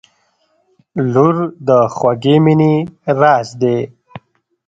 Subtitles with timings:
[1.13, 1.35] •لور
[1.67, 2.73] د خوږې مینې
[3.21, 3.77] راز دی.